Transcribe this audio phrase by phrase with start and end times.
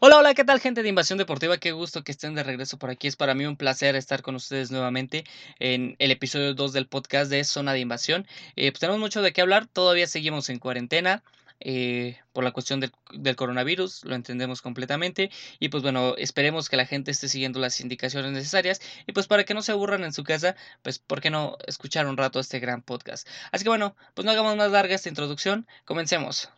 [0.00, 1.58] Hola, hola, ¿qué tal gente de Invasión Deportiva?
[1.58, 3.08] Qué gusto que estén de regreso por aquí.
[3.08, 5.24] Es para mí un placer estar con ustedes nuevamente
[5.58, 8.24] en el episodio 2 del podcast de Zona de Invasión.
[8.54, 11.24] Eh, pues tenemos mucho de qué hablar, todavía seguimos en cuarentena.
[11.58, 16.76] Eh, por la cuestión del, del, coronavirus, lo entendemos completamente y pues bueno, esperemos que
[16.76, 20.12] la gente esté siguiendo las indicaciones necesarias y pues para que no se aburran en
[20.12, 23.26] su casa, pues por qué no escuchar un rato este gran podcast.
[23.50, 26.48] Así que bueno, pues no hagamos más larga esta introducción, comencemos.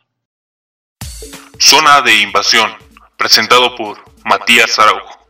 [1.59, 2.90] Zona de Invasión
[3.21, 5.29] presentado por Matías Araujo.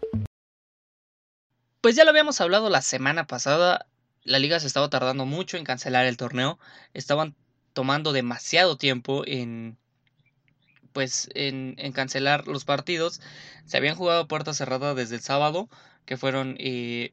[1.81, 3.87] Pues ya lo habíamos hablado la semana pasada,
[4.23, 6.61] la liga se estaba tardando mucho en cancelar el torneo,
[6.95, 7.35] estaban
[7.73, 9.77] tomando demasiado tiempo en
[10.93, 13.21] pues en, cancelar los partidos,
[13.67, 15.69] se habían jugado puerta cerrada desde el sábado,
[16.05, 17.13] que fueron eh,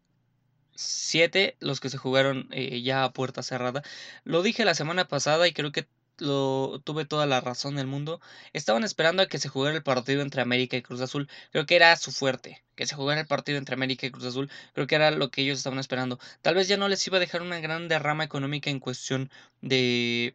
[0.76, 3.82] siete los que se jugaron eh, ya a puerta cerrada.
[4.26, 5.88] Lo dije la semana pasada y creo que
[6.20, 8.22] lo tuve toda la razón del mundo.
[8.54, 11.30] Estaban esperando a que se jugara el partido entre América y Cruz Azul.
[11.52, 12.64] Creo que era su fuerte.
[12.76, 14.50] Que se jugara el partido entre América y Cruz Azul.
[14.74, 16.20] Creo que era lo que ellos estaban esperando.
[16.42, 20.34] Tal vez ya no les iba a dejar una gran derrama económica en cuestión de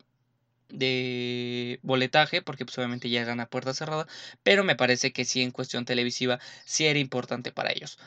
[0.73, 4.07] de boletaje, porque pues obviamente ya eran a puerta cerrada,
[4.43, 7.99] pero me parece que sí en cuestión televisiva sí era importante para ellos.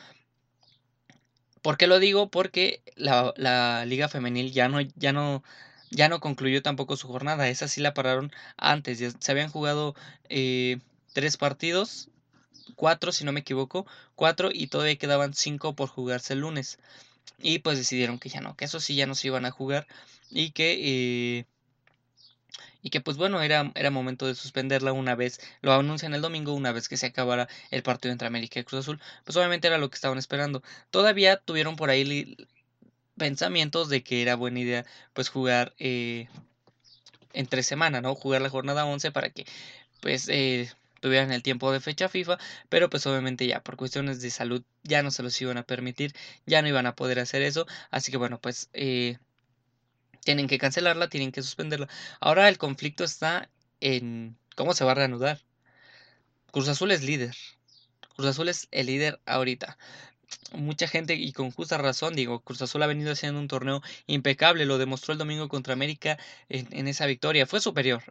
[1.62, 2.30] ¿Por qué lo digo?
[2.30, 5.42] Porque la, la liga femenil ya no, ya no
[5.90, 7.48] ya no concluyó tampoco su jornada.
[7.48, 9.16] Esa sí la pararon antes.
[9.18, 9.94] se habían jugado
[10.28, 10.78] eh,
[11.12, 12.08] tres partidos,
[12.74, 16.78] cuatro si no me equivoco, cuatro y todavía quedaban cinco por jugarse el lunes.
[17.38, 19.86] Y pues decidieron que ya no, que eso sí ya no se iban a jugar
[20.30, 21.38] y que...
[21.40, 21.46] Eh,
[22.82, 26.52] y que pues bueno, era, era momento de suspenderla una vez, lo anuncian el domingo,
[26.54, 29.78] una vez que se acabara el partido entre América y Cruz Azul, pues obviamente era
[29.78, 30.62] lo que estaban esperando.
[30.90, 32.36] Todavía tuvieron por ahí
[33.16, 36.28] pensamientos de que era buena idea pues jugar eh,
[37.32, 38.14] entre semana, ¿no?
[38.14, 39.46] Jugar la jornada 11 para que
[40.00, 44.30] pues eh, tuvieran el tiempo de fecha FIFA, pero pues obviamente ya por cuestiones de
[44.30, 46.14] salud ya no se los iban a permitir,
[46.46, 49.18] ya no iban a poder hacer eso, así que bueno, pues eh,
[50.24, 51.88] tienen que cancelarla, tienen que suspenderla.
[52.20, 53.48] Ahora el conflicto está
[53.80, 55.40] en cómo se va a reanudar.
[56.50, 57.36] Cruz Azul es líder.
[58.16, 59.76] Cruz Azul es el líder ahorita
[60.52, 64.66] mucha gente y con justa razón, digo, Cruz Azul ha venido haciendo un torneo impecable,
[64.66, 68.02] lo demostró el domingo contra América en, esa victoria, fue superior.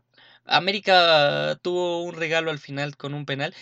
[0.46, 3.54] América tuvo un regalo al final con un penal,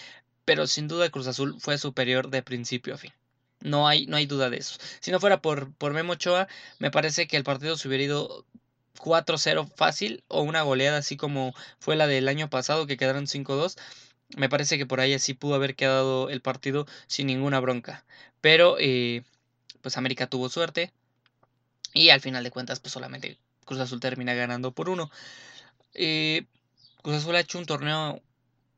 [0.46, 3.14] pero sin duda Cruz Azul fue superior de principio a fin.
[3.62, 4.78] No hay, no hay duda de eso.
[5.00, 6.48] Si no fuera por, por Memo Ochoa,
[6.80, 8.46] me parece que el partido se hubiera ido
[9.00, 13.78] 4-0 fácil o una goleada así como fue la del año pasado que quedaron 5-2
[14.38, 18.06] me parece que por ahí así pudo haber quedado el partido sin ninguna bronca.
[18.42, 19.24] Pero eh,
[19.82, 20.92] pues América tuvo suerte.
[21.94, 25.12] Y al final de cuentas, pues solamente Cruz Azul termina ganando por uno.
[25.94, 26.46] Eh,
[27.02, 28.22] Cruz Azul ha hecho un torneo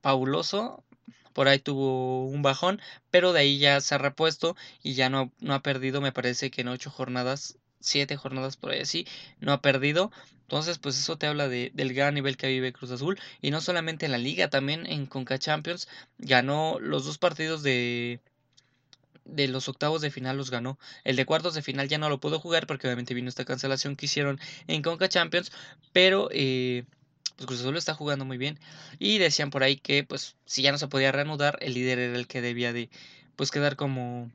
[0.02, 0.84] fabuloso.
[1.34, 2.82] Por ahí tuvo un bajón.
[3.12, 4.56] Pero de ahí ya se ha repuesto.
[4.84, 8.72] Y ya no, no ha perdido, me parece que en ocho jornadas siete jornadas por
[8.72, 9.08] ahí así,
[9.40, 10.12] no ha perdido.
[10.46, 13.20] Entonces, pues eso te habla de, del gran nivel que vive Cruz Azul.
[13.42, 15.88] Y no solamente en la liga, también en Conca Champions.
[16.20, 18.20] Ganó los dos partidos de,
[19.26, 20.78] de los octavos de final los ganó.
[21.04, 23.96] El de cuartos de final ya no lo pudo jugar porque obviamente vino esta cancelación
[23.96, 25.52] que hicieron en Conca Champions.
[25.94, 26.84] Pero eh,
[27.36, 28.60] pues Cruz Azul está jugando muy bien.
[29.00, 32.18] Y decían por ahí que pues si ya no se podía reanudar, el líder era
[32.18, 32.90] el que debía de
[33.36, 34.32] pues quedar como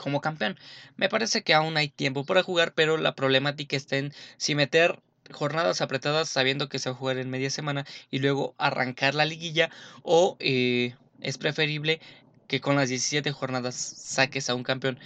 [0.00, 0.58] como campeón.
[0.96, 5.00] Me parece que aún hay tiempo para jugar, pero la problemática está en si meter
[5.30, 9.24] jornadas apretadas sabiendo que se va a jugar en media semana y luego arrancar la
[9.26, 9.70] liguilla
[10.02, 12.00] o eh, es preferible
[12.48, 14.98] que con las 17 jornadas saques a un campeón.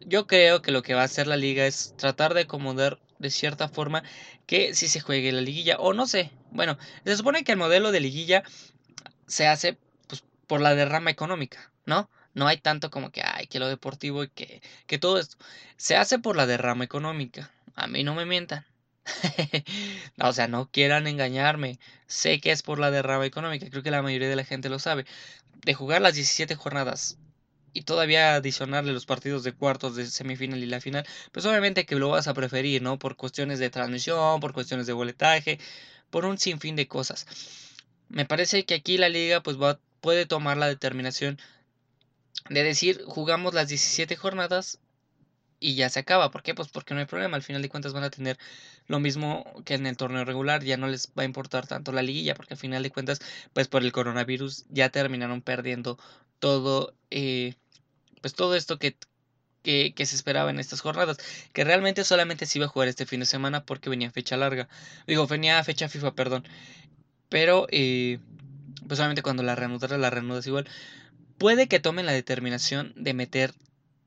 [0.00, 3.30] Yo creo que lo que va a hacer la liga es tratar de acomodar de
[3.30, 4.02] cierta forma
[4.46, 6.30] que si se juegue la liguilla o no sé.
[6.50, 8.44] Bueno, se supone que el modelo de liguilla
[9.26, 12.10] se hace pues, por la derrama económica, ¿no?
[12.34, 15.36] No hay tanto como que, ay, que lo deportivo y que, que todo esto.
[15.76, 17.50] Se hace por la derrama económica.
[17.74, 18.66] A mí no me mientan.
[20.20, 21.78] o sea, no quieran engañarme.
[22.06, 23.70] Sé que es por la derrama económica.
[23.70, 25.06] Creo que la mayoría de la gente lo sabe.
[25.64, 27.18] De jugar las 17 jornadas
[27.74, 31.96] y todavía adicionarle los partidos de cuartos, de semifinal y la final, pues obviamente que
[31.96, 32.98] lo vas a preferir, ¿no?
[32.98, 35.58] Por cuestiones de transmisión, por cuestiones de boletaje,
[36.08, 37.26] por un sinfín de cosas.
[38.08, 39.56] Me parece que aquí la liga pues
[40.00, 41.38] puede tomar la determinación
[42.48, 44.78] de decir jugamos las 17 jornadas
[45.60, 46.30] y ya se acaba.
[46.30, 46.54] ¿Por qué?
[46.54, 47.36] Pues porque no hay problema.
[47.36, 48.38] Al final de cuentas van a tener
[48.86, 50.62] lo mismo que en el torneo regular.
[50.62, 52.34] Ya no les va a importar tanto la liguilla.
[52.34, 53.20] Porque al final de cuentas,
[53.54, 55.98] pues por el coronavirus ya terminaron perdiendo
[56.38, 56.94] todo.
[57.10, 57.54] Eh,
[58.20, 58.96] pues todo esto que,
[59.62, 61.16] que, se esperaba en estas jornadas.
[61.54, 64.68] Que realmente solamente se iba a jugar este fin de semana porque venía fecha larga.
[65.06, 66.44] Digo, venía fecha FIFA, perdón.
[67.30, 68.18] Pero eh,
[68.86, 70.68] pues obviamente cuando la reanudas, la reanudas igual.
[71.38, 73.54] Puede que tomen la determinación de meter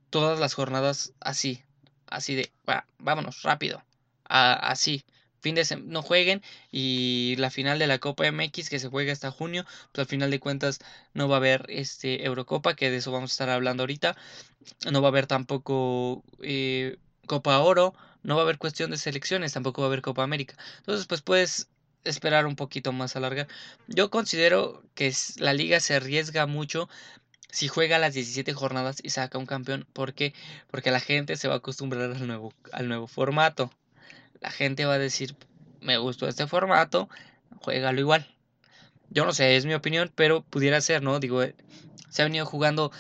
[0.10, 1.64] todas las jornadas así,
[2.08, 2.52] así de,
[3.00, 3.84] vámonos, rápido,
[4.26, 5.04] así,
[5.40, 6.42] fin de semana, no jueguen
[6.72, 10.32] y la final de la Copa MX que se juega hasta junio, pues al final
[10.32, 10.80] de cuentas
[11.14, 14.16] no va a haber este Eurocopa, que de eso vamos a estar hablando ahorita,
[14.92, 16.98] no va a haber tampoco eh,
[17.28, 17.94] Copa Oro,
[18.24, 21.22] no va a haber cuestión de selecciones, tampoco va a haber Copa América, entonces pues
[21.22, 21.68] puedes
[22.04, 23.48] esperar un poquito más a larga.
[23.88, 26.90] Yo considero que la liga se arriesga mucho
[27.50, 29.88] si juega las 17 jornadas y saca un campeón.
[29.94, 30.34] ¿Por qué?
[30.70, 33.72] Porque la gente se va a acostumbrar al nuevo, al nuevo formato
[34.42, 35.36] la gente va a decir,
[35.82, 37.10] me gustó este formato,
[37.62, 38.28] juégalo igual.
[39.10, 41.20] Yo no sé, es mi opinión, pero pudiera ser, ¿no?
[41.20, 41.56] Digo, eh,
[42.10, 42.92] se ha venido jugando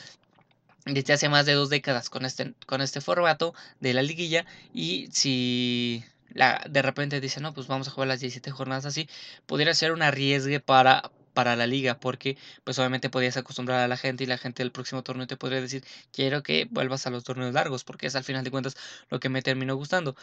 [0.85, 5.09] desde hace más de dos décadas con este, con este formato de la liguilla y
[5.11, 9.09] si la, de repente dice, no, pues vamos a jugar las 17 jornadas así,
[9.45, 13.97] pudiera ser un arriesgue para, para la liga, porque pues obviamente podías acostumbrar a la
[13.97, 17.23] gente y la gente del próximo torneo te podría decir, quiero que vuelvas a los
[17.23, 18.75] torneos largos, porque es al final de cuentas
[19.09, 20.15] lo que me terminó gustando.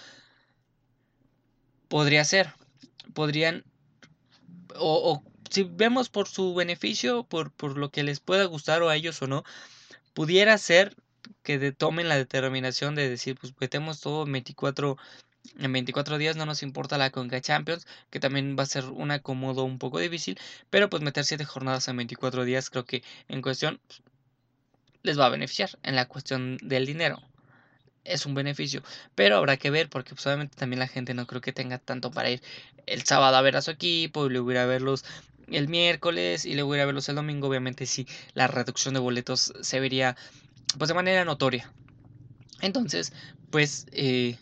[1.86, 2.52] Podría ser.
[3.12, 3.64] Podrían.
[4.76, 8.96] O, si vemos por su beneficio, por, por, lo que les pueda gustar o a
[8.96, 9.44] ellos o no,
[10.14, 10.96] pudiera ser
[11.44, 14.96] que tomen la determinación de decir, pues metemos todo en 24,
[15.58, 19.10] en 24 días, no nos importa la Conca Champions, que también va a ser un
[19.10, 20.38] acomodo un poco difícil,
[20.70, 23.80] pero pues meter 7 jornadas en 24 días creo que en cuestión
[25.02, 27.22] les va a beneficiar en la cuestión del dinero
[28.04, 28.82] es un beneficio.
[29.14, 32.10] Pero habrá que ver, porque pues, obviamente también la gente no creo que tenga tanto
[32.10, 32.42] para ir
[32.86, 35.04] el sábado a ver a su equipo y luego ir a verlos
[35.48, 37.48] el miércoles y luego ir a verlos el domingo.
[37.48, 40.16] Obviamente sí, la reducción de boletos se vería
[40.78, 41.72] pues de manera notoria.
[42.60, 43.12] Entonces,
[43.50, 44.36] pues eh,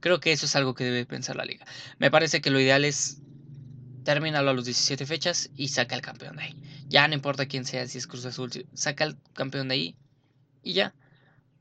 [0.00, 1.66] creo que eso es algo que debe pensar la liga.
[1.98, 3.20] Me parece que lo ideal es
[4.04, 6.56] terminarlo a los 17 fechas y saca el campeón de ahí.
[6.88, 9.96] Ya no importa quién sea, si es Cruz Azul, saca el campeón de ahí
[10.62, 10.94] y ya.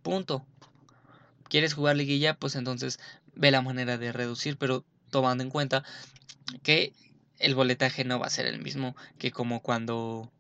[0.02, 0.46] Punto
[1.48, 3.00] quieres jugar liguilla, pues entonces
[3.36, 5.84] ve la manera de reducir, pero tomando en cuenta
[6.64, 6.94] que
[7.40, 10.32] el boletaje no va a ser el mismo que como cuando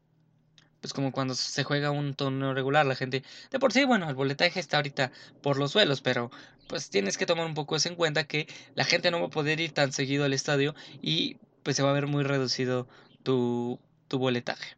[0.82, 4.16] pues como cuando se juega un torneo regular, la gente de por sí, bueno, el
[4.16, 6.32] boletaje está ahorita por los suelos, pero
[6.68, 9.30] pues tienes que tomar un poco eso en cuenta que la gente no va a
[9.30, 12.88] poder ir tan seguido al estadio y pues se va a ver muy reducido
[13.24, 14.78] tu, tu boletaje.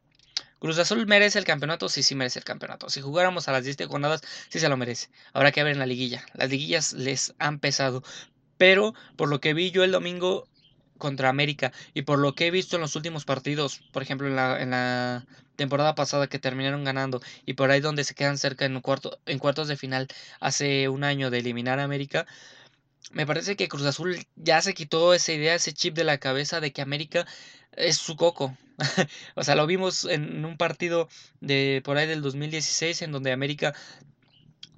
[0.60, 2.90] Cruz Azul merece el campeonato, sí, sí merece el campeonato.
[2.90, 5.08] Si jugáramos a las 10 jornadas, sí se lo merece.
[5.32, 6.26] Habrá que ver en la liguilla.
[6.34, 8.04] Las liguillas les han pesado.
[8.58, 10.50] Pero por lo que vi yo el domingo
[11.00, 14.36] contra América y por lo que he visto en los últimos partidos, por ejemplo en
[14.36, 15.26] la, en la
[15.56, 19.40] temporada pasada que terminaron ganando y por ahí donde se quedan cerca en, cuarto, en
[19.40, 20.08] cuartos de final
[20.40, 22.28] hace un año de eliminar a América,
[23.12, 26.60] me parece que Cruz Azul ya se quitó esa idea, ese chip de la cabeza
[26.60, 27.26] de que América
[27.72, 28.56] es su coco.
[29.36, 31.10] o sea, lo vimos en un partido
[31.42, 33.74] de por ahí del 2016 en donde América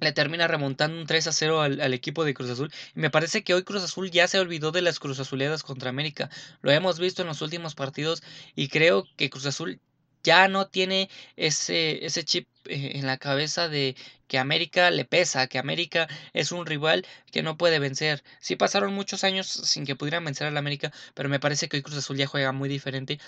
[0.02, 2.72] le termina remontando un 3 a 0 al, equipo de Cruz Azul.
[2.94, 5.90] Y me parece que hoy Cruz Azul ya se olvidó de las Cruz Azuleadas contra
[5.90, 6.30] América.
[6.60, 8.22] Lo hemos visto en los últimos partidos
[8.54, 9.80] y creo que Cruz Azul
[10.22, 13.96] ya no tiene ese, ese chip eh, en la cabeza de
[14.28, 18.22] que América le pesa, que América es un rival que no puede vencer.
[18.40, 21.82] Sí pasaron muchos años sin que pudieran vencer al América, pero me parece que hoy
[21.82, 23.18] Cruz Azul ya juega muy diferente.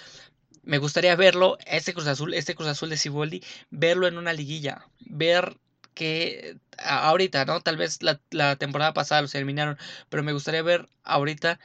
[0.62, 4.86] Me gustaría verlo, este Cruz Azul, este Cruz Azul de Ciboldi, verlo en una liguilla,
[5.00, 5.58] ver
[5.94, 7.60] que ahorita, ¿no?
[7.60, 11.60] Tal vez la, la temporada pasada los eliminaron, pero me gustaría ver ahorita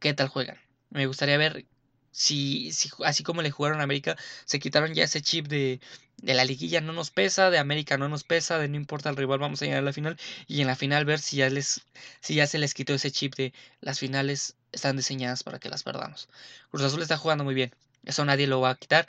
[0.00, 0.58] qué tal juegan.
[0.90, 1.66] Me gustaría ver
[2.10, 5.80] si, si, así como le jugaron a América, se quitaron ya ese chip de,
[6.16, 9.16] de la liguilla no nos pesa, de América no nos pesa, de no importa el
[9.16, 10.16] rival, vamos a llegar a la final
[10.46, 11.82] y en la final ver si ya les
[12.20, 15.82] si ya se les quitó ese chip de las finales están diseñadas para que las
[15.82, 16.28] perdamos.
[16.70, 19.06] Cruz Azul está jugando muy bien, eso nadie lo va a quitar.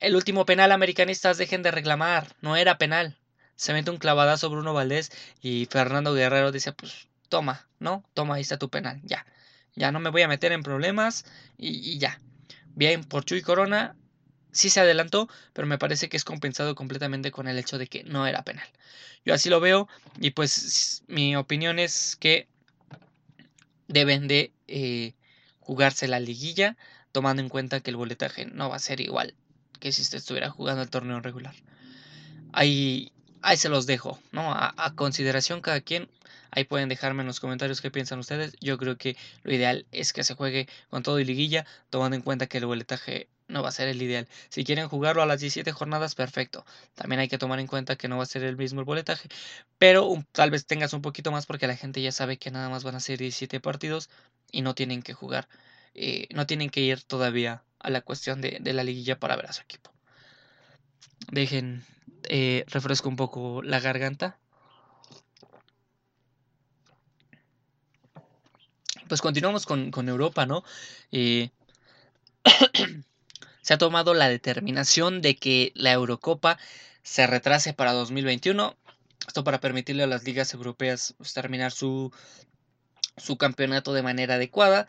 [0.00, 3.16] El último penal americanistas dejen de reclamar, no era penal.
[3.60, 5.12] Se mete un clavadazo Bruno Valdés
[5.42, 8.02] y Fernando Guerrero dice, pues toma, ¿no?
[8.14, 9.26] Toma, ahí está tu penal, ya.
[9.74, 11.26] Ya no me voy a meter en problemas
[11.58, 12.18] y ya.
[12.74, 13.96] Bien, por Chuy Corona
[14.50, 18.02] sí se adelantó, pero me parece que es compensado completamente con el hecho de que
[18.02, 18.66] no era penal.
[19.26, 19.88] Yo así lo veo
[20.18, 22.48] y pues mi opinión es que
[23.88, 25.12] deben de eh,
[25.58, 26.78] jugarse la liguilla
[27.12, 29.34] tomando en cuenta que el boletaje no va a ser igual
[29.80, 31.54] que si usted estuviera jugando el torneo regular.
[32.52, 34.52] Ahí, ahí se los dejo, ¿no?
[34.52, 36.08] a consideración cada quien
[36.52, 38.56] Ahí pueden dejarme en los comentarios qué piensan ustedes.
[38.60, 42.22] Yo creo que lo ideal es que se juegue con todo y liguilla, tomando en
[42.22, 44.28] cuenta que el boletaje no va a ser el ideal.
[44.48, 46.64] Si quieren jugarlo a las 17 jornadas, perfecto.
[46.94, 49.28] También hay que tomar en cuenta que no va a ser el mismo el boletaje,
[49.78, 52.84] pero tal vez tengas un poquito más porque la gente ya sabe que nada más
[52.84, 54.10] van a ser 17 partidos
[54.50, 55.48] y no tienen que jugar,
[55.94, 59.52] eh, no tienen que ir todavía a la cuestión de, la liguilla para ver a
[59.52, 59.89] su equipo.
[61.30, 61.84] Dejen,
[62.28, 64.38] eh, refresco un poco la garganta.
[69.08, 70.64] Pues continuamos con, Europa, ¿no?
[71.12, 71.50] Eh,
[73.62, 76.58] se ha tomado la determinación de que la Eurocopa
[77.02, 78.76] se retrase para 2021.
[79.26, 82.12] Esto para permitirle a las ligas europeas pues, terminar su,
[83.16, 84.88] su campeonato de manera adecuada.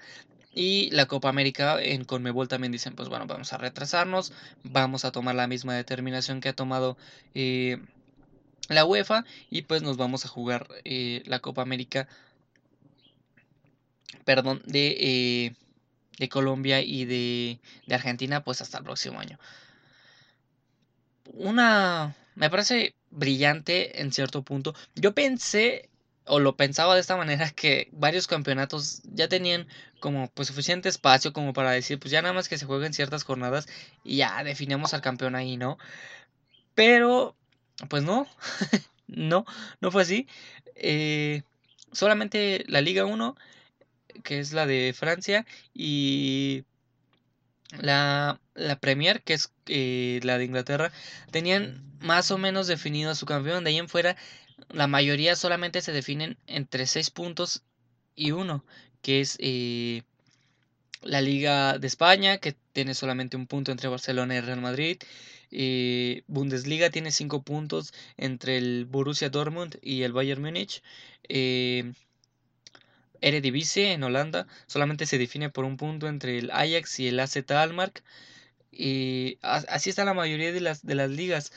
[0.53, 5.11] Y la Copa América en Conmebol también dicen, pues bueno, vamos a retrasarnos, vamos a
[5.11, 6.97] tomar la misma determinación que ha tomado
[7.33, 7.77] eh,
[8.67, 12.07] la UEFA y pues nos vamos a jugar eh, la Copa América,
[14.25, 15.55] perdón, de, eh,
[16.17, 19.39] de Colombia y de, de Argentina pues hasta el próximo año.
[21.33, 24.75] Una, me parece brillante en cierto punto.
[24.95, 25.90] Yo pensé
[26.25, 29.67] o lo pensaba de esta manera que varios campeonatos ya tenían
[29.99, 33.23] como pues suficiente espacio como para decir pues ya nada más que se jueguen ciertas
[33.23, 33.67] jornadas
[34.03, 35.77] y ya definimos al campeón ahí, ¿no?
[36.75, 37.35] Pero
[37.89, 38.27] pues no,
[39.07, 39.45] no,
[39.79, 40.27] no fue así.
[40.75, 41.43] Eh,
[41.91, 43.35] solamente la Liga 1,
[44.23, 46.65] que es la de Francia, y
[47.79, 50.91] la, la Premier, que es eh, la de Inglaterra,
[51.31, 53.63] tenían más o menos definido a su campeón.
[53.63, 54.17] De ahí en fuera
[54.69, 57.63] la mayoría solamente se definen entre 6 puntos
[58.15, 58.63] y 1,
[59.01, 60.03] que es eh,
[61.01, 64.97] la Liga de España, que tiene solamente un punto entre Barcelona y Real Madrid.
[65.51, 70.81] Eh, Bundesliga tiene 5 puntos entre el Borussia Dortmund y el Bayern Múnich.
[71.27, 71.93] Eh,
[73.21, 77.37] Eredivisie en Holanda solamente se define por un punto entre el Ajax y el AZ
[77.51, 78.03] Almark.
[78.71, 81.51] Y así está la mayoría de las, de las ligas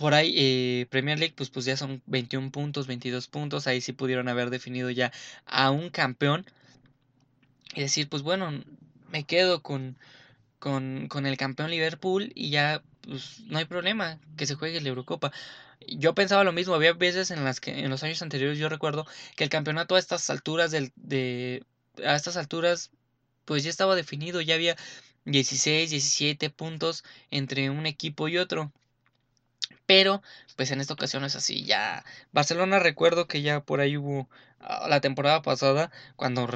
[0.00, 3.92] por ahí eh, Premier League pues, pues ya son 21 puntos, 22 puntos, ahí sí
[3.92, 5.12] pudieron haber definido ya
[5.44, 6.46] a un campeón
[7.74, 8.64] y decir pues bueno,
[9.10, 9.98] me quedo con,
[10.58, 14.88] con, con el campeón Liverpool y ya pues no hay problema que se juegue la
[14.88, 15.32] Eurocopa.
[15.86, 19.06] Yo pensaba lo mismo, había veces en las que en los años anteriores yo recuerdo
[19.36, 21.62] que el campeonato a estas alturas del, de
[22.02, 22.90] a estas alturas
[23.44, 24.76] pues ya estaba definido, ya había
[25.26, 28.72] 16, 17 puntos entre un equipo y otro.
[29.86, 30.22] Pero,
[30.56, 31.64] pues en esta ocasión es así.
[31.64, 34.28] Ya, Barcelona recuerdo que ya por ahí hubo
[34.60, 36.48] ah, la temporada pasada, cuando,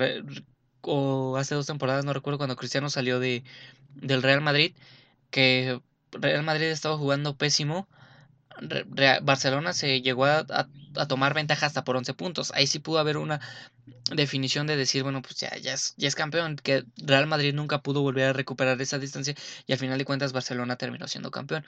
[0.82, 3.42] o hace dos temporadas, no recuerdo, cuando Cristiano salió de,
[3.94, 4.74] del Real Madrid,
[5.30, 5.80] que
[6.12, 7.88] Real Madrid estaba jugando pésimo.
[9.22, 10.46] Barcelona se llegó a,
[11.08, 12.52] tomar ventaja hasta por 11 puntos.
[12.54, 13.40] Ahí sí pudo haber una
[14.14, 17.82] definición de decir, bueno, pues ya, ya, es, ya es campeón, que Real Madrid nunca
[17.82, 19.34] pudo volver a recuperar esa distancia
[19.66, 21.64] y al final de cuentas Barcelona terminó siendo campeón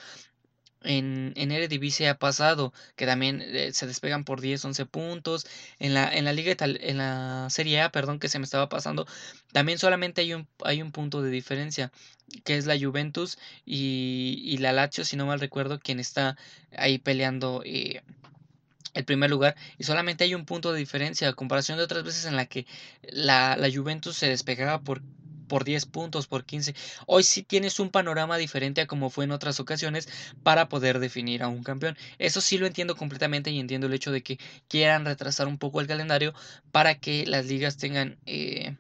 [0.87, 5.47] en, en Eredivisie ha pasado, que también eh, se despegan por 10, 11 puntos.
[5.79, 9.07] En la, en la Liga en la Serie A, perdón, que se me estaba pasando,
[9.53, 11.93] también solamente hay un, hay un punto de diferencia,
[12.45, 16.37] que es la Juventus y, y la Lazio, si no mal recuerdo, quien está
[16.77, 18.03] ahí peleando eh,
[18.95, 22.25] el primer lugar y solamente hay un punto de diferencia a comparación de otras veces
[22.25, 22.67] en la que
[23.03, 25.03] la, la Juventus se despegaba por
[25.49, 26.75] por 10 puntos, por 15.
[27.07, 30.09] Hoy sí tienes un panorama diferente a como fue en otras ocasiones
[30.43, 31.97] para poder definir a un campeón.
[32.19, 34.39] Eso sí lo entiendo completamente y entiendo el hecho de que
[34.69, 36.35] quieran retrasar un poco el calendario
[36.73, 38.19] para que las ligas tengan...
[38.27, 38.77] Eh,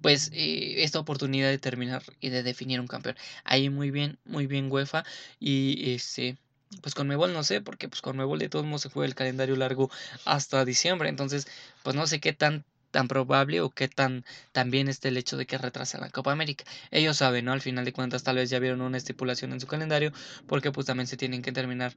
[0.00, 3.16] pues eh, esta oportunidad de terminar y de definir un campeón.
[3.44, 5.04] Ahí muy bien, muy bien UEFA
[5.40, 6.38] y este
[6.82, 9.14] pues con Mebol no sé, porque pues con Mebol de todos modos se fue el
[9.14, 9.90] calendario largo
[10.24, 11.46] hasta diciembre, entonces
[11.82, 12.64] pues no sé qué tan
[12.98, 14.24] tan probable o qué tan,
[14.66, 16.64] bien está el hecho de que retrasen la Copa América.
[16.90, 17.52] Ellos saben, ¿no?
[17.52, 20.12] Al final de cuentas tal vez ya vieron una estipulación en su calendario
[20.48, 21.94] porque pues también se tienen que terminar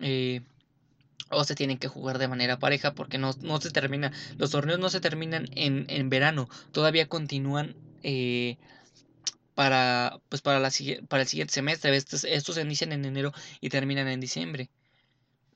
[0.00, 0.40] eh,
[1.28, 4.80] o se tienen que jugar de manera pareja porque no, no se termina, los torneos
[4.80, 8.56] no se terminan en, en verano, todavía continúan eh,
[9.54, 10.70] para, pues para, la,
[11.06, 14.70] para el siguiente semestre, estos, estos se inician en enero y terminan en diciembre.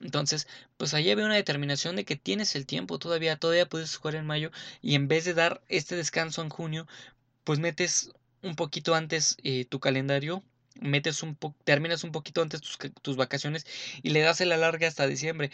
[0.00, 0.46] Entonces,
[0.76, 4.26] pues ahí había una determinación de que tienes el tiempo todavía, todavía puedes jugar en
[4.26, 4.50] mayo
[4.82, 6.86] y en vez de dar este descanso en junio,
[7.44, 8.10] pues metes
[8.42, 10.42] un poquito antes eh, tu calendario,
[10.80, 13.66] metes un terminas un poquito antes tus, tus vacaciones
[14.02, 15.50] y le das el alargue hasta diciembre.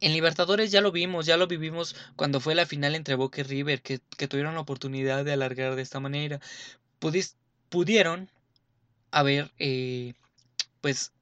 [0.00, 3.44] En Libertadores ya lo vimos, ya lo vivimos cuando fue la final entre Boca y
[3.44, 6.40] River, que, que tuvieron la oportunidad de alargar de esta manera.
[7.68, 8.30] pudieron
[9.10, 10.14] haber, eh,
[10.80, 11.12] pues,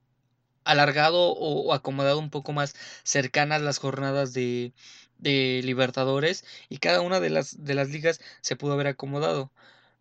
[0.67, 4.73] alargado o, acomodado un poco más cercanas las jornadas de,
[5.19, 9.53] de Libertadores y cada una de las, de las ligas se pudo haber acomodado.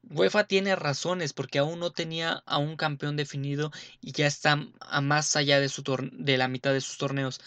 [0.09, 5.01] UEFA tiene razones porque aún no tenía a un campeón definido y ya está a
[5.01, 7.41] más allá de, su de la mitad de sus torneos.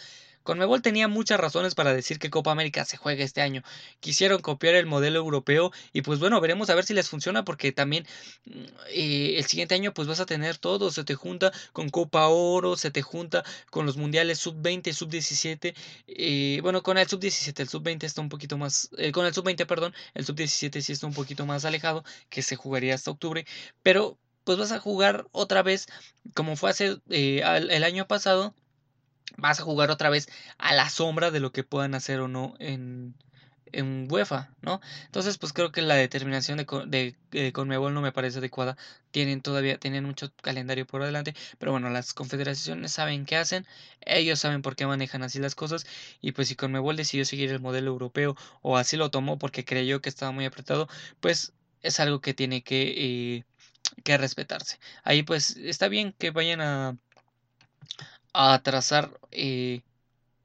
[0.48, 3.62] Conmebol tenía muchas razones para decir que Copa América se juegue este año.
[4.00, 7.70] Quisieron copiar el modelo europeo y pues bueno, veremos a ver si les funciona porque
[7.70, 8.06] también
[8.46, 12.28] mm, eh, el siguiente año pues vas a tener todo, se te junta con Copa
[12.28, 15.74] Oro, se te junta con los mundiales sub-20, sub-17,
[16.06, 19.66] eh, bueno, con el sub-17, el sub-20 está un poquito más, eh, con el sub-20,
[19.66, 23.44] perdón, el sub-17 sí está un poquito más alejado, que se jugaría hasta octubre,
[23.82, 25.88] pero pues vas a jugar otra vez
[26.32, 28.54] como fue hace el año pasado
[29.36, 32.54] vas a jugar otra vez a la sombra de lo que puedan hacer o no
[32.58, 33.14] en,
[33.72, 34.80] en UEFA, ¿no?
[35.06, 38.76] Entonces, pues creo que la determinación de, de, Conmebol no me parece adecuada.
[39.10, 43.66] Tienen todavía, tienen mucho calendario por adelante, pero bueno, las confederaciones saben qué hacen,
[44.00, 45.86] ellos saben por qué manejan así las cosas,
[46.20, 50.00] y pues si Conmebol decidió seguir el modelo europeo o así lo tomó porque creyó
[50.00, 50.88] que estaba muy apretado,
[51.20, 53.44] pues es algo que tiene que, eh,
[54.04, 54.78] que respetarse.
[55.04, 56.96] Ahí pues está bien que vayan a
[58.40, 59.82] a trazar eh,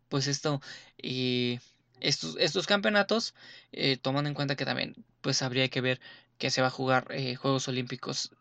[0.10, 0.62] pues esto
[0.98, 1.60] eh,
[2.00, 3.36] estos, estos campeonatos
[3.72, 6.02] eh, tomando en cuenta que también pues habría que ver
[6.40, 7.08] que se va a jugar
[7.38, 8.32] Juegos Olímpicos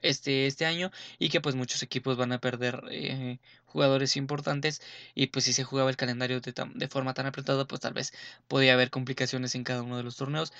[0.00, 4.80] este, este año y que pues muchos equipos van a perder jugadores importantes
[5.16, 8.12] y pues si se jugaba el calendario de, de, forma tan apretada pues tal vez
[8.46, 10.52] podía haber complicaciones en cada uno de los torneos.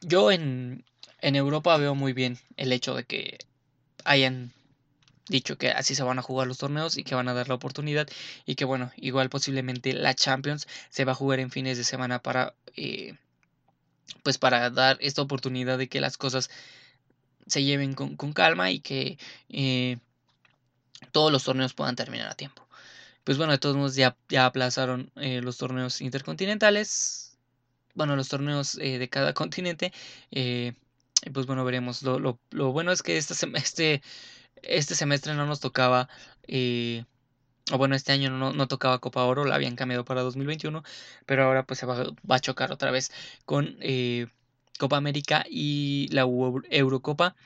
[0.00, 0.84] Yo en,
[1.20, 3.38] en Europa veo muy bien el hecho de que
[4.04, 4.52] hayan
[5.28, 7.54] dicho que así se van a jugar los torneos y que van a dar la
[7.54, 8.08] oportunidad
[8.44, 12.20] y que bueno, igual posiblemente la Champions se va a jugar en fines de semana
[12.20, 13.14] para eh,
[14.22, 16.50] pues para dar esta oportunidad de que las cosas
[17.46, 19.18] se lleven con, calma y que
[19.50, 19.98] eh,
[21.12, 22.66] todos los torneos puedan terminar a tiempo.
[23.22, 27.38] Pues bueno, de todos modos ya, ya aplazaron eh, los torneos intercontinentales,
[27.94, 29.92] bueno, los torneos de cada continente.
[30.30, 32.02] pues bueno, veremos.
[32.02, 34.02] Lo, lo, lo bueno es que este, este
[34.68, 36.08] este semestre no nos tocaba,
[36.46, 37.04] eh,
[37.72, 40.82] o bueno, este año no, no, tocaba Copa Oro, la habían cambiado para 2021,
[41.26, 43.10] pero ahora pues se va, a chocar otra vez
[43.44, 44.26] con eh,
[44.78, 47.36] Copa América y la Eurocopa.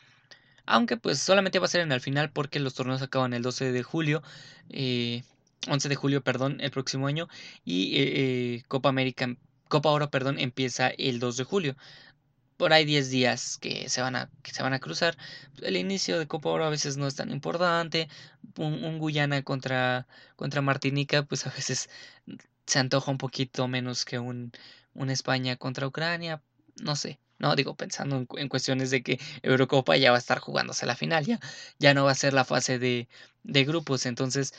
[0.66, 3.72] Aunque pues solamente va a ser en el final porque los torneos acaban el 12
[3.72, 4.22] de julio.
[4.68, 5.22] 11 eh,
[5.88, 7.28] de julio, perdón, el próximo año.
[7.64, 9.34] Y Copa América,
[9.68, 11.76] Copa Oro, perdón, empieza el 2 de julio
[12.58, 15.16] por ahí 10 días que se van a, que se van a cruzar.
[15.62, 18.08] El inicio de Copa Oro a veces no es tan importante.
[18.58, 21.88] Un, Guyana contra, contra Martinica, pues a veces
[22.66, 24.52] se antoja un poquito menos que un,
[24.94, 26.42] un España contra Ucrania.
[26.82, 27.18] No sé.
[27.38, 31.24] No, digo, pensando en, cuestiones de que Eurocopa ya va a estar jugándose la final,
[31.24, 31.38] ya,
[31.78, 33.08] ya no va a ser la fase de,
[33.44, 34.54] de grupos, entonces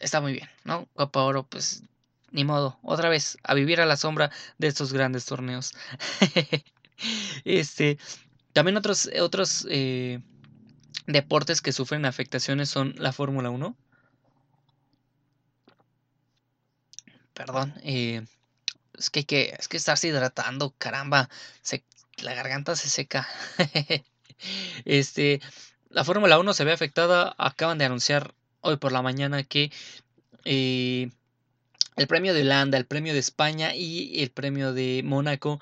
[0.00, 0.88] está muy bien, ¿no?
[0.94, 1.84] Copa Oro, pues
[2.32, 5.72] ni modo, otra vez, a vivir a la sombra de estos grandes torneos.
[7.44, 7.98] este,
[8.52, 10.20] también otros, otros eh,
[11.06, 13.76] deportes que sufren afectaciones son la Fórmula 1.
[17.34, 18.24] Perdón, eh,
[18.98, 21.28] es que que, es que estarse hidratando, caramba,
[22.18, 23.28] la garganta se seca.
[24.84, 25.40] este,
[25.88, 29.72] la Fórmula 1 se ve afectada, acaban de anunciar hoy por la mañana que
[30.44, 31.10] eh,
[31.96, 35.60] el premio de Holanda, el premio de España y el premio de Mónaco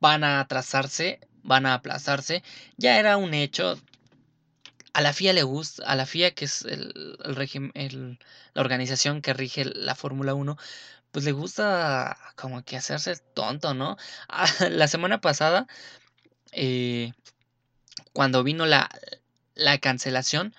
[0.00, 2.42] van a atrasarse, van a aplazarse.
[2.76, 3.78] Ya era un hecho.
[4.92, 7.18] A la FIA le gusta, a la FIA, que es el,
[7.74, 8.18] el,
[8.54, 10.56] la organización que rige la Fórmula 1,
[11.10, 13.98] pues le gusta como que hacerse tonto, ¿no?
[14.70, 15.66] la semana pasada,
[16.52, 17.12] eh,
[18.14, 18.88] cuando vino la,
[19.54, 20.54] la cancelación,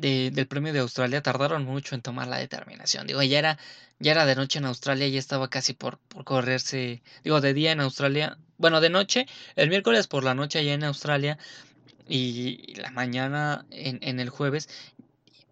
[0.00, 3.06] del premio de Australia tardaron mucho en tomar la determinación.
[3.06, 3.58] Digo, ya era,
[3.98, 7.72] ya era de noche en Australia, ya estaba casi por, por correrse, digo, de día
[7.72, 9.26] en Australia, bueno, de noche,
[9.56, 11.38] el miércoles por la noche allá en Australia
[12.08, 14.68] y la mañana en, en el jueves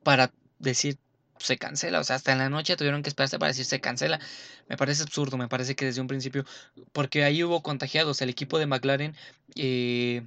[0.03, 0.99] para decir
[1.39, 4.21] se cancela, o sea, hasta en la noche tuvieron que esperarse para decir se cancela.
[4.69, 6.45] Me parece absurdo, me parece que desde un principio,
[6.93, 9.17] porque ahí hubo contagiados, el equipo de McLaren
[9.57, 10.23] eh,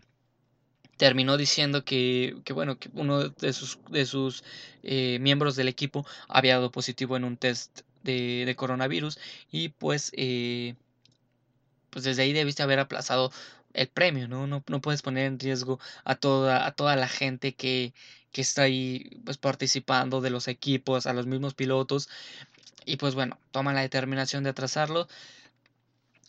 [0.97, 4.43] terminó diciendo que, que, bueno, que uno de sus, de sus
[4.83, 9.19] eh, miembros del equipo había dado positivo en un test de, de coronavirus
[9.51, 10.75] y pues, eh,
[11.89, 13.31] pues desde ahí debiste haber aplazado
[13.73, 14.47] el premio, ¿no?
[14.47, 14.63] ¿no?
[14.67, 17.93] No puedes poner en riesgo a toda, a toda la gente que,
[18.31, 22.09] que está ahí pues participando de los equipos, a los mismos pilotos
[22.85, 25.07] y pues bueno, toman la determinación de atrasarlo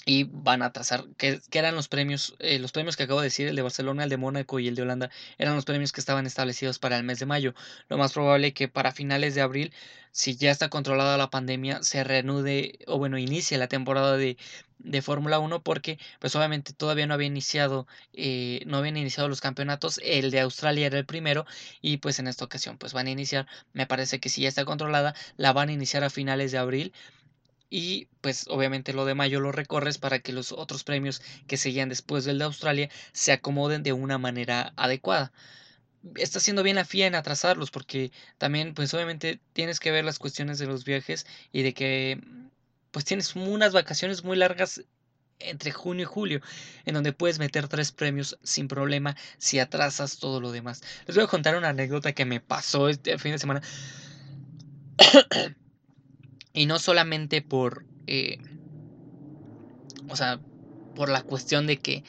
[0.08, 3.48] y van a trazar que, eran los premios, eh, los premios que acabo de decir,
[3.48, 6.26] el de Barcelona, el de Mónaco y el de Holanda, eran los premios que estaban
[6.26, 7.54] establecidos para el mes de mayo.
[7.88, 9.72] Lo más probable que para finales de abril,
[10.12, 14.36] si ya está controlada la pandemia, se reanude o bueno, inicie la temporada de,
[14.78, 19.40] de Fórmula 1 porque pues obviamente todavía no había iniciado eh, no habían iniciado los
[19.40, 21.46] campeonatos el de Australia era el primero
[21.80, 24.64] y pues en esta ocasión pues van a iniciar me parece que si ya está
[24.64, 26.92] controlada la van a iniciar a finales de abril
[27.70, 31.88] y pues obviamente lo de mayo lo recorres para que los otros premios que seguían
[31.88, 35.32] después del de Australia se acomoden de una manera adecuada.
[36.14, 40.18] Está haciendo bien la FIA en atrasarlos porque también pues obviamente tienes que ver las
[40.18, 42.20] cuestiones de los viajes y de que
[42.92, 44.82] pues tienes unas vacaciones muy largas
[45.38, 46.40] entre junio y julio,
[46.84, 50.82] en donde puedes meter tres premios sin problema si atrasas todo lo demás.
[51.06, 53.62] Les voy a contar una anécdota que me pasó este fin de semana.
[56.56, 58.38] Y no solamente por, eh,
[60.08, 60.40] o sea,
[60.94, 62.02] por la cuestión de que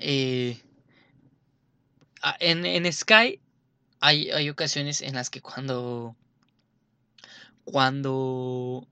[0.00, 0.60] eh,
[2.40, 3.38] en, en, Sky
[4.00, 6.16] hay, hay, ocasiones en las que cuando,
[7.64, 8.88] cuando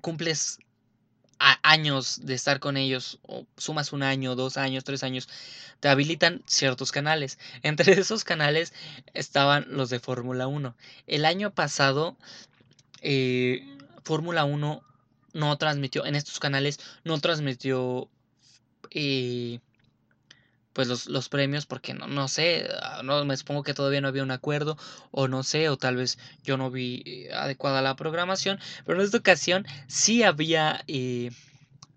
[0.00, 0.60] cumples
[1.64, 5.28] años de estar con ellos, o sumas un año, dos años, tres años,
[5.80, 7.36] te habilitan ciertos canales.
[7.64, 8.72] Entre esos canales
[9.12, 10.76] estaban los de Fórmula 1.
[11.08, 12.16] El año pasado
[13.04, 13.71] eh,
[14.04, 14.82] Fórmula 1
[15.34, 18.08] no transmitió, en estos canales no transmitió
[18.90, 19.60] eh,
[20.72, 24.30] pues los, premios porque no, sé, ah, no me supongo que todavía no había un
[24.30, 24.78] acuerdo
[25.10, 29.04] o no sé, o tal vez yo no vi eh, adecuada la programación, pero en
[29.04, 31.30] esta ocasión sí había, eh,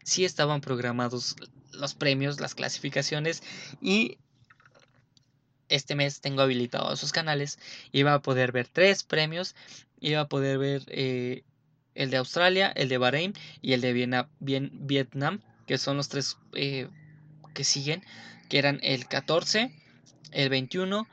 [0.03, 1.35] sí estaban programados
[1.71, 3.43] los premios, las clasificaciones
[3.81, 4.17] y
[5.67, 7.59] este mes tengo habilitados esos canales,
[7.91, 9.55] iba a poder ver tres premios,
[9.99, 11.43] iba a poder ver
[11.95, 13.93] el de Australia, el de Bahrein y el de
[14.39, 16.87] Vietnam, que son los tres eh,
[17.53, 18.03] que siguen,
[18.49, 19.71] que eran el 14,
[20.31, 21.07] el 21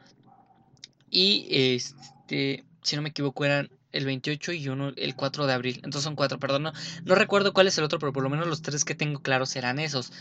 [1.10, 5.76] y este, si no me equivoco eran el 28 y uno el 4 de abril.
[5.76, 6.72] Entonces son cuatro, perdón, no,
[7.04, 9.50] no recuerdo cuál es el otro, pero por lo menos los tres que tengo claros
[9.50, 10.12] serán esos.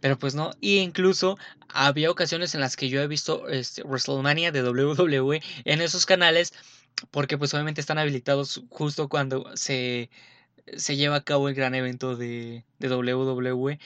[0.00, 4.50] Pero pues no, y incluso había ocasiones en las que yo he visto este, WrestleMania
[4.50, 6.52] de WWE en esos canales,
[7.10, 10.10] porque pues obviamente están habilitados justo cuando se,
[10.76, 13.78] se lleva a cabo el gran evento de, de WWE.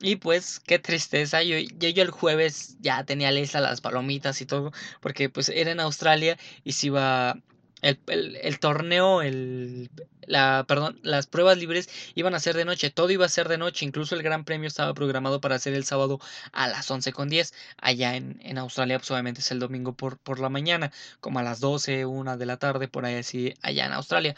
[0.00, 4.72] Y pues qué tristeza, yo, yo, el jueves ya tenía listas las palomitas y todo,
[5.00, 7.38] porque pues era en Australia y se iba
[7.82, 9.90] el, torneo, el,
[10.26, 13.58] la, perdón, las pruebas libres iban a ser de noche, todo iba a ser de
[13.58, 16.20] noche, incluso el Gran Premio estaba programado para ser el sábado
[16.52, 20.48] a las 11.10, allá en, en Australia pues obviamente es el domingo por, por la
[20.48, 24.36] mañana, como a las 12, 1 de la tarde, por ahí así, allá en Australia.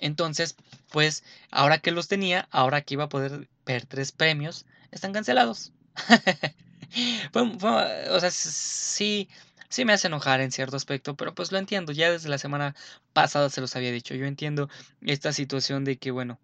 [0.00, 0.56] Entonces,
[0.90, 5.72] pues ahora que los tenía, ahora que iba a poder ver tres premios, están cancelados.
[7.34, 9.28] o sea, sí
[9.70, 12.74] sí me hace enojar en cierto aspecto, pero pues lo entiendo, ya desde la semana
[13.14, 14.68] pasada se los había dicho, yo entiendo
[15.02, 16.38] esta situación de que, bueno,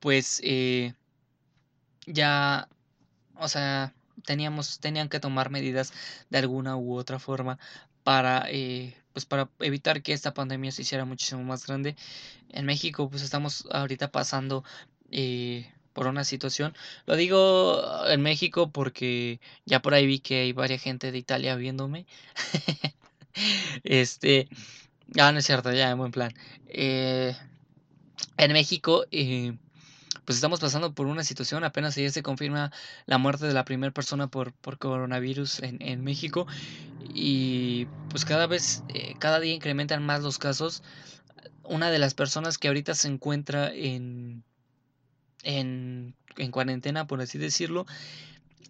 [0.00, 0.94] pues eh,
[2.06, 2.68] ya,
[3.36, 3.94] o sea,
[4.24, 5.92] teníamos, tenían que tomar medidas
[6.30, 7.58] de alguna u otra forma
[8.04, 11.96] para, eh, pues para evitar que esta pandemia se hiciera muchísimo más grande.
[12.50, 14.64] En México, pues estamos ahorita pasando
[15.10, 16.74] eh, por una situación.
[17.06, 21.56] Lo digo en México porque ya por ahí vi que hay varias gente de Italia
[21.56, 22.04] viéndome.
[23.82, 24.46] este,
[25.18, 26.34] ah, no es cierto, ya, en buen plan.
[26.68, 27.34] Eh,
[28.36, 29.56] en México, eh,
[30.26, 32.72] pues estamos pasando por una situación, apenas ayer se confirma
[33.06, 36.46] la muerte de la primera persona por, por coronavirus en, en, México
[37.14, 40.82] y pues cada vez, eh, cada día incrementan más los casos.
[41.62, 44.44] Una de las personas que ahorita se encuentra en,
[45.46, 47.86] en, en cuarentena, por así decirlo,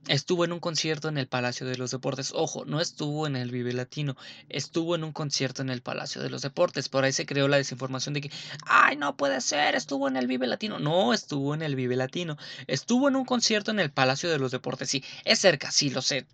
[0.08, 2.32] estuvo en un concierto en el Palacio de los Deportes.
[2.34, 4.14] Ojo, no estuvo en el Vive Latino,
[4.50, 6.88] estuvo en un concierto en el Palacio de los Deportes.
[6.90, 8.30] Por ahí se creó la desinformación de que,
[8.66, 10.78] ay, no puede ser, estuvo en el Vive Latino.
[10.78, 12.36] No estuvo en el Vive Latino,
[12.66, 14.90] estuvo en un concierto en el Palacio de los Deportes.
[14.90, 16.26] Sí, es cerca, sí, lo sé.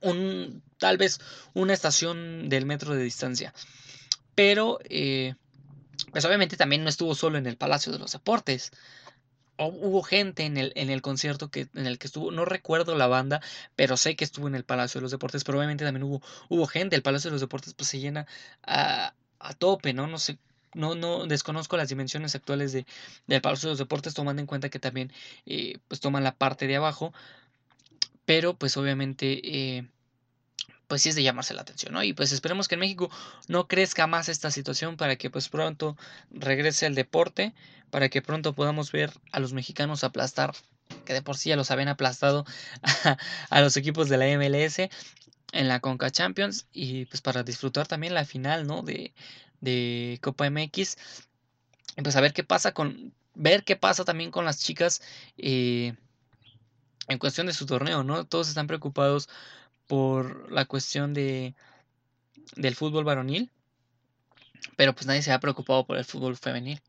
[0.00, 1.20] Un, tal vez
[1.54, 3.54] una estación del metro de distancia.
[4.34, 5.34] Pero, eh,
[6.10, 8.72] pues obviamente también no estuvo solo en el Palacio de los Deportes
[9.58, 13.06] hubo gente en el, en el concierto que, en el que estuvo, no recuerdo la
[13.06, 13.40] banda,
[13.76, 16.66] pero sé que estuvo en el Palacio de los Deportes, pero obviamente también hubo, hubo
[16.66, 18.26] gente, el Palacio de los Deportes pues se llena
[18.62, 20.06] a, a tope, ¿no?
[20.06, 20.38] No sé,
[20.74, 22.86] no, no desconozco las dimensiones actuales de,
[23.26, 25.12] del Palacio de los Deportes, tomando en cuenta que también
[25.46, 27.12] eh, pues toman la parte de abajo,
[28.24, 29.78] pero pues obviamente...
[29.78, 29.88] Eh,
[30.92, 32.02] pues sí es de llamarse la atención, ¿no?
[32.02, 33.10] Y pues esperemos que en México
[33.48, 35.96] no crezca más esta situación para que pues pronto
[36.30, 37.54] regrese el deporte,
[37.88, 40.52] para que pronto podamos ver a los mexicanos aplastar,
[41.06, 42.44] que de por sí ya los habían aplastado
[43.48, 44.80] a, los equipos de la MLS
[45.52, 48.82] en la Conca Champions y pues para disfrutar también la final, ¿no?
[48.82, 49.14] De,
[49.62, 50.98] de Copa MX.
[51.96, 55.00] Y pues a ver qué pasa con, ver qué pasa también con las chicas
[55.38, 55.94] eh,
[57.08, 58.26] en cuestión de su torneo, ¿no?
[58.26, 59.30] Todos están preocupados
[59.92, 61.54] por la cuestión de
[62.56, 63.50] del fútbol varonil,
[64.74, 66.80] pero pues nadie se ha preocupado por el fútbol femenil.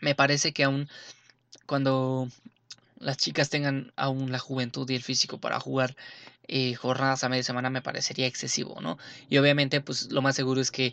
[0.00, 0.86] Me parece que aún
[1.64, 2.28] cuando
[2.98, 5.96] las chicas tengan aún la juventud y el físico para jugar
[6.46, 8.98] eh, jornadas a media semana me parecería excesivo, ¿no?
[9.30, 10.92] Y obviamente pues lo más seguro es que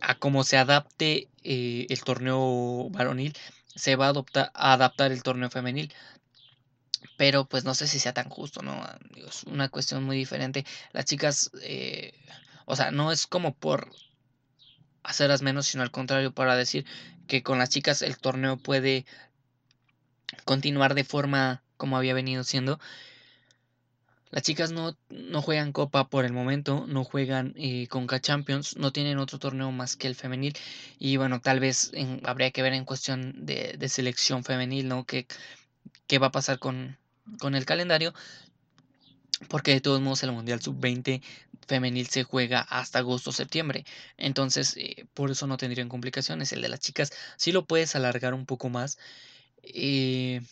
[0.00, 3.34] a cómo se adapte eh, el torneo varonil
[3.72, 5.92] se va a, adaptar el torneo femenil
[7.16, 8.84] pero pues no sé si sea tan justo, ¿no?
[9.26, 10.64] Es una cuestión muy diferente.
[10.92, 12.14] Las chicas, eh,
[12.64, 13.90] o sea, no es como por
[15.02, 16.84] hacerlas menos, sino al contrario, para decir
[17.26, 19.04] que con las chicas el torneo puede
[20.44, 22.78] continuar de forma como había venido siendo.
[24.30, 28.90] Las chicas no, no juegan Copa por el momento, no juegan eh, Conca Champions, no
[28.90, 30.54] tienen otro torneo más que el femenil.
[30.98, 31.92] Y bueno, tal vez
[32.24, 35.04] habría que ver en cuestión de, de selección femenil, ¿no?
[35.04, 35.26] Que
[36.06, 36.96] qué va a pasar con,
[37.38, 38.14] con el calendario.
[39.48, 41.20] Porque de todos modos el Mundial Sub-20
[41.66, 43.84] femenil se juega hasta agosto-septiembre.
[44.16, 46.52] Entonces, eh, por eso no tendrían complicaciones.
[46.52, 48.98] El de las chicas sí lo puedes alargar un poco más.
[49.62, 50.42] Eh,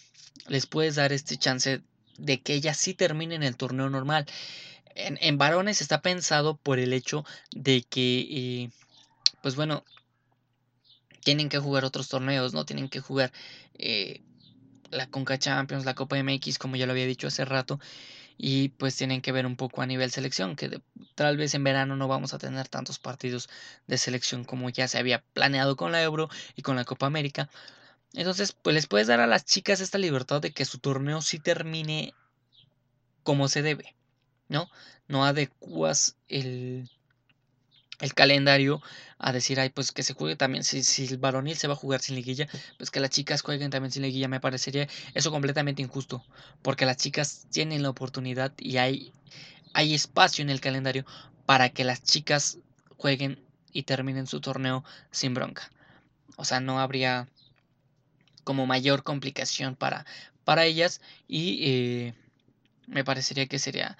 [0.48, 1.82] les puedes dar este chance
[2.18, 4.26] de que ellas sí terminen el torneo normal.
[4.94, 8.70] En, varones está pensado por el hecho de que, eh,
[9.40, 9.84] pues bueno,
[11.22, 12.64] tienen que jugar otros torneos, ¿no?
[12.64, 13.32] Tienen que jugar
[14.90, 17.80] la Conca Champions, la Copa MX, como ya lo había dicho hace rato,
[18.36, 20.80] y pues tienen que ver un poco a nivel selección, que
[21.14, 23.48] tal vez en verano no vamos a tener tantos partidos
[23.86, 27.50] de selección como ya se había planeado con la Euro y con la Copa América.
[28.14, 31.38] Entonces, pues les puedes dar a las chicas esta libertad de que su torneo sí
[31.38, 32.14] termine
[33.22, 33.94] como se debe,
[34.48, 34.68] ¿no?
[35.06, 36.88] No adecuas el,
[38.00, 38.82] el calendario
[39.18, 41.76] a decir, ay, pues que se juegue también, si, si el varonil se va a
[41.76, 45.82] jugar sin liguilla, pues que las chicas jueguen también sin liguilla, me parecería eso completamente
[45.82, 46.24] injusto,
[46.62, 49.12] porque las chicas tienen la oportunidad y hay,
[49.74, 51.04] hay espacio en el calendario
[51.46, 52.58] para que las chicas
[52.96, 55.70] jueguen y terminen su torneo sin bronca.
[56.36, 57.28] O sea, no habría
[58.44, 60.06] como mayor complicación para,
[60.44, 62.14] para ellas y eh,
[62.86, 63.96] me parecería que sería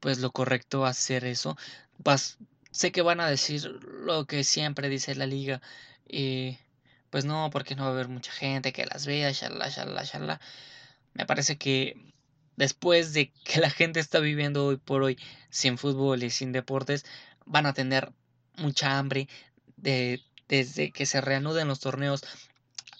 [0.00, 1.56] pues lo correcto hacer eso.
[1.98, 2.38] Vas,
[2.78, 5.60] sé que van a decir lo que siempre dice la liga.
[6.08, 6.58] Y
[7.10, 10.40] pues no, porque no va a haber mucha gente que las vea, shalala, shalala, shalala.
[11.14, 11.96] Me parece que
[12.56, 15.18] después de que la gente está viviendo hoy por hoy
[15.50, 17.04] sin fútbol y sin deportes,
[17.46, 18.12] van a tener
[18.56, 19.28] mucha hambre
[19.76, 22.22] de, desde que se reanuden los torneos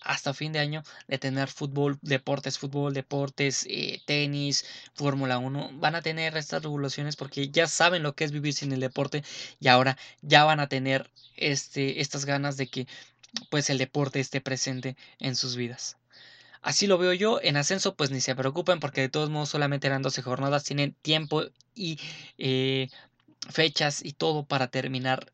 [0.08, 5.70] hasta fin de año de tener fútbol, deportes, fútbol, deportes, eh, tenis, Fórmula 1.
[5.74, 9.22] Van a tener estas regulaciones porque ya saben lo que es vivir sin el deporte
[9.60, 12.86] y ahora ya van a tener este, estas ganas de que
[13.50, 15.98] pues el deporte esté presente en sus vidas.
[16.62, 17.38] Así lo veo yo.
[17.42, 20.64] En ascenso, pues ni se preocupen porque de todos modos solamente eran 12 jornadas.
[20.64, 21.44] Tienen tiempo
[21.74, 22.00] y
[22.38, 22.88] eh,
[23.50, 25.32] fechas y todo para terminar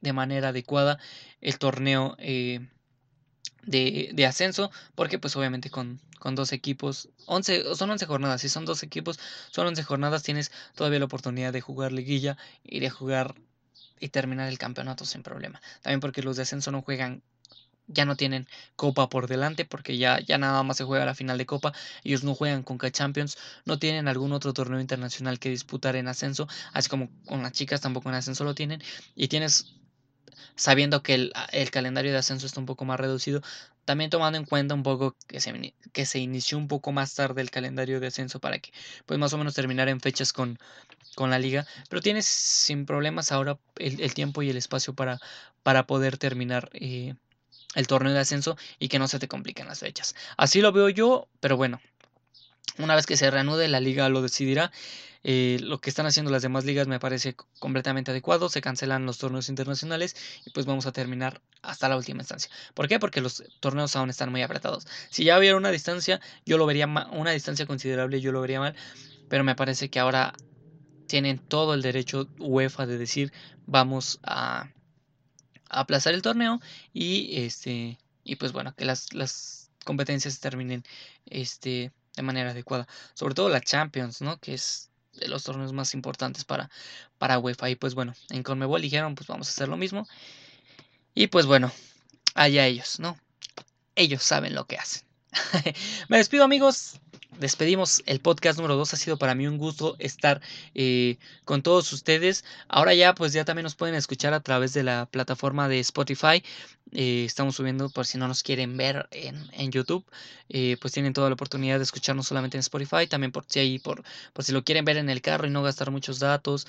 [0.00, 0.98] de manera adecuada
[1.40, 2.66] el torneo eh,
[3.66, 8.64] de, ascenso, porque pues obviamente con, con dos equipos, 11, son 11 jornadas, si son
[8.64, 9.18] dos equipos,
[9.50, 13.34] son 11 jornadas, tienes todavía la oportunidad de jugar liguilla y de jugar
[14.00, 15.60] y terminar el campeonato sin problema.
[15.82, 17.22] También porque los de ascenso no juegan,
[17.88, 21.38] ya no tienen copa por delante, porque ya, ya nada más se juega la final
[21.38, 21.72] de copa,
[22.04, 26.48] ellos no juegan con K-Champions, no tienen algún otro torneo internacional que disputar en ascenso,
[26.72, 28.82] así como con las chicas tampoco en ascenso lo tienen,
[29.14, 29.76] y tienes
[30.56, 33.42] sabiendo que el, el, calendario de ascenso está un poco más reducido,
[33.84, 37.42] también tomando en cuenta un poco que se, que se inició un poco más tarde
[37.42, 38.72] el calendario de ascenso para que
[39.06, 40.58] pues más o menos terminar en fechas con,
[41.14, 45.20] con la liga, pero tienes sin problemas ahora el, el tiempo y el espacio para,
[45.62, 47.14] para poder terminar eh,
[47.74, 50.14] el torneo de ascenso y que no se te compliquen las fechas.
[50.36, 51.80] Así lo veo yo, pero bueno,
[52.78, 54.72] una vez que se reanude la liga lo decidirá.
[55.28, 58.48] Eh, lo que están haciendo las demás ligas me parece completamente adecuado.
[58.48, 62.48] Se cancelan los torneos internacionales y pues vamos a terminar hasta la última instancia.
[62.74, 63.00] ¿Por qué?
[63.00, 64.86] Porque los torneos aún están muy apretados.
[65.10, 68.76] Si ya hubiera una distancia, yo lo vería una distancia considerable, yo lo vería mal.
[69.28, 70.32] Pero me parece que ahora
[71.08, 73.32] tienen todo el derecho UEFA de decir
[73.66, 74.70] vamos a,
[75.68, 76.60] aplazar el torneo
[76.92, 80.84] y este y pues bueno que las, las competencias terminen
[81.26, 82.86] este de manera adecuada.
[83.14, 84.38] Sobre todo la Champions, ¿no?
[84.38, 86.70] Que es de los torneos más importantes para,
[87.18, 87.70] para UEFA.
[87.70, 90.06] Y pues bueno, en Conmebol dijeron, pues vamos a hacer lo mismo.
[91.14, 91.72] Y pues bueno,
[92.34, 93.18] allá ellos, ¿no?
[93.94, 95.02] Ellos saben lo que hacen.
[96.08, 97.00] Me despido amigos,
[97.38, 98.94] despedimos el podcast número 2.
[98.94, 100.40] Ha sido para mí un gusto estar
[100.74, 102.44] eh, con todos ustedes.
[102.68, 106.42] Ahora ya, pues ya también nos pueden escuchar a través de la plataforma de Spotify.
[106.92, 110.04] Eh, estamos subiendo, por si no nos quieren ver en, YouTube,
[110.48, 113.06] eh, pues tienen toda la oportunidad de escucharnos solamente en Spotify.
[113.08, 115.62] También por si ahí, por, por si lo quieren ver en el carro y no
[115.62, 116.66] gastar muchos datos.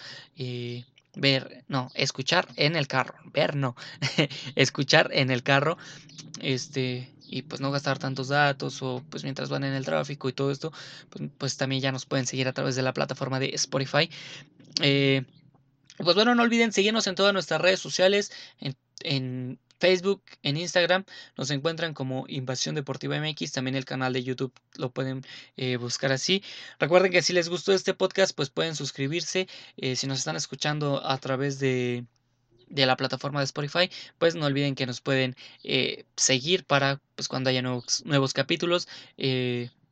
[1.19, 3.75] Ver, no, escuchar en el carro, ver no,
[4.55, 5.77] escuchar en el carro,
[6.39, 10.33] este, y pues no gastar tantos datos o pues mientras van en el tráfico y
[10.33, 10.71] todo esto,
[11.09, 14.09] pues, pues también ya nos pueden seguir a través de la plataforma de Spotify.
[14.81, 15.23] Eh,
[15.97, 18.31] pues bueno, no olviden seguirnos en todas nuestras redes sociales,
[19.03, 21.05] en, Facebook, en Instagram,
[21.37, 25.23] nos encuentran como Invasión Deportiva MX, también el canal de YouTube lo pueden
[25.55, 26.43] eh, buscar así.
[26.79, 29.47] Recuerden que si les gustó este podcast, pues pueden suscribirse.
[29.77, 32.05] Eh, si nos están escuchando a través de
[32.69, 37.27] de la plataforma de Spotify, pues no olviden que nos pueden eh, seguir para pues
[37.27, 38.87] cuando haya nuevos, nuevos capítulos.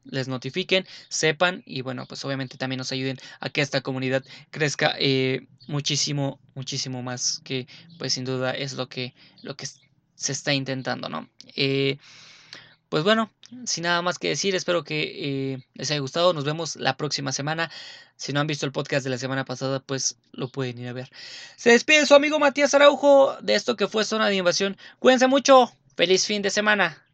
[0.06, 4.96] Les notifiquen, sepan y bueno, pues obviamente también nos ayuden a que esta comunidad crezca
[5.00, 9.68] eh, muchísimo, muchísimo más, que pues sin duda es lo que, lo que
[10.16, 11.30] se está intentando, ¿no?
[12.90, 13.30] pues bueno,
[13.66, 16.34] sin nada más que decir, espero que eh, les haya gustado.
[16.34, 17.72] Nos vemos la próxima semana.
[18.16, 20.94] Si no han visto el podcast de la semana pasada, pues lo pueden ir a
[20.94, 21.10] ver.
[21.56, 24.78] Se despide su amigo Matías Araujo de esto que fue Zona de Invasión.
[25.00, 25.72] Cuídense mucho.
[25.96, 27.05] Feliz fin de semana.